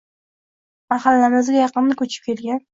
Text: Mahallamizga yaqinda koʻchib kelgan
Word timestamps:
Mahallamizga 0.95 1.57
yaqinda 1.61 2.01
koʻchib 2.03 2.29
kelgan 2.33 2.69